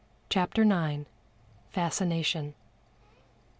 [0.29, 1.05] CHAPTER IX.
[1.73, 2.55] FASCINATION.